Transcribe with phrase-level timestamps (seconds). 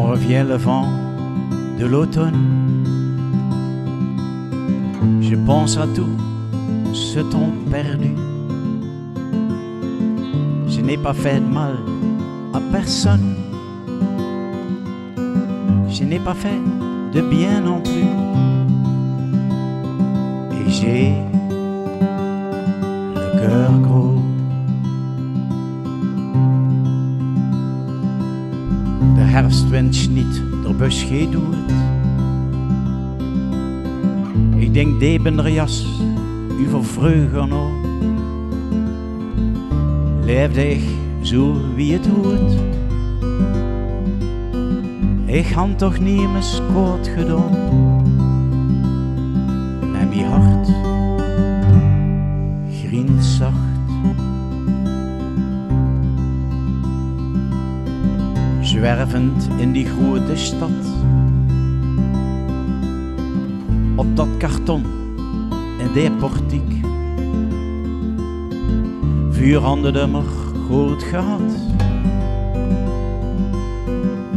[0.00, 0.86] revient le vent
[1.78, 2.40] de l'automne.
[5.20, 6.16] Je pense à tout
[6.94, 8.14] ce temps perdu.
[10.68, 11.76] Je n'ai pas fait de mal
[12.54, 13.36] à personne.
[15.88, 16.60] Je n'ai pas fait
[17.12, 18.08] de bien non plus.
[20.56, 21.14] Et j'ai
[23.14, 24.21] le cœur gros.
[29.42, 31.56] De herfstwind niet, de bus doet.
[34.56, 35.86] Ik denk deben jas,
[36.58, 37.70] u voor vreugde nog.
[40.24, 40.82] Leefde ik
[41.22, 42.52] zo wie het hoort.
[45.24, 47.56] Ik had toch niet mijn skoot gedaan.
[50.00, 50.68] En mijn hart
[58.82, 60.70] Zwervend in die grote stad.
[63.96, 64.84] Op dat karton
[65.78, 66.80] in die portiek.
[69.30, 70.22] Vuur handen de maar
[70.68, 71.52] goed gehad.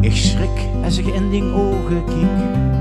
[0.00, 2.77] Ik schrik als ik in die ogen kijk,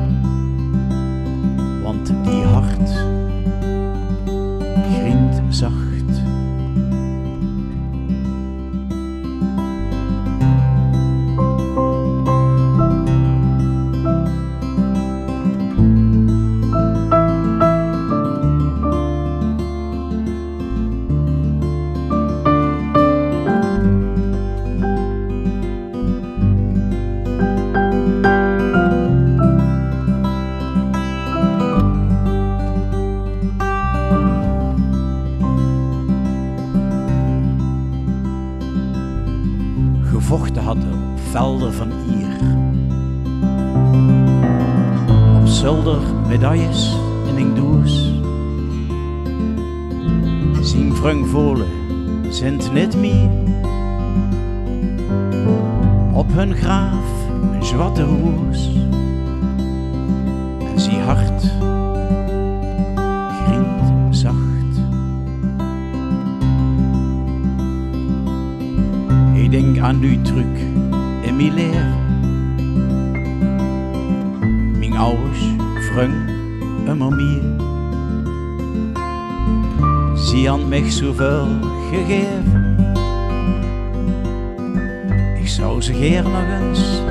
[40.27, 42.37] gevochten hadden op velden van Ier.
[45.41, 46.95] Op zolder medailles
[47.27, 48.11] in een doos.
[50.61, 51.67] Zien vrung volen
[52.29, 53.29] sint niet meer.
[56.13, 58.69] Op hun graaf een zwarte roos.
[69.81, 70.57] Aan die truc
[71.21, 71.95] in mijn leven.
[74.77, 75.39] Mijn ouders
[75.79, 76.13] vrung
[76.85, 77.41] immer meer.
[80.15, 81.47] Ze had mij zoveel
[81.91, 82.75] gegeven.
[85.39, 87.01] Ik zou ze geer nog eens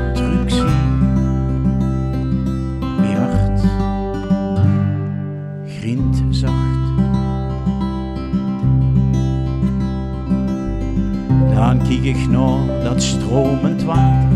[12.07, 14.29] Ik naar dat stromend water.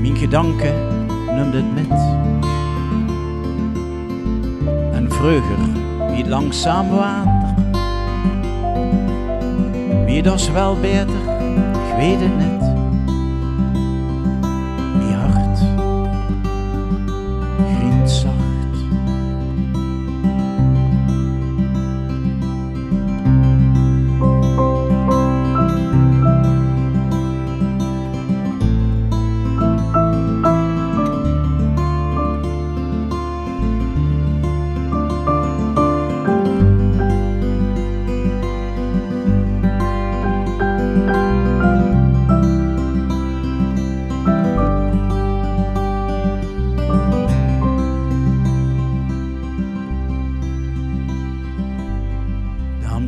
[0.00, 0.74] Mijn gedanken
[1.34, 2.00] neemt het met.
[4.92, 5.58] En vroeger
[6.10, 7.54] wie langzaam water.
[10.04, 11.20] Wie dat wel beter,
[11.88, 12.67] ik weet het net.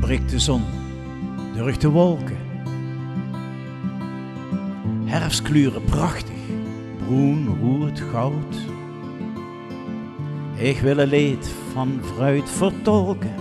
[0.00, 0.62] Dan de zon
[1.56, 2.36] door de wolken.
[5.04, 6.36] Herfstkleuren prachtig,
[7.04, 8.56] groen, rood, goud.
[10.54, 13.34] Ik wil een leed van fruit vertolken.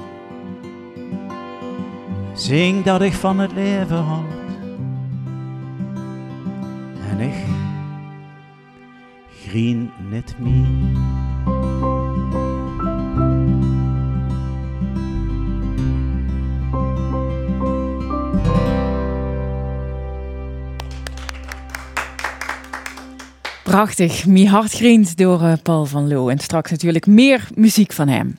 [2.33, 4.49] Zing dat ik van het leven houd.
[7.09, 7.45] En ik
[9.29, 11.78] grien niet meer.
[23.69, 26.29] Prachtig, Mi Hart Grient door eh, Paul van Loo.
[26.29, 28.37] En straks natuurlijk meer muziek van hem.